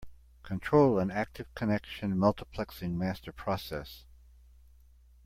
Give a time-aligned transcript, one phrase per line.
[0.41, 4.03] Control an active connection multiplexing master process.